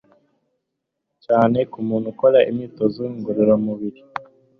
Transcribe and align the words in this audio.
cyane 1.25 1.59
ku 1.71 1.77
muntu 1.87 2.05
ukora 2.13 2.39
imyitozo 2.49 3.01
ngororamibiri. 3.17 4.01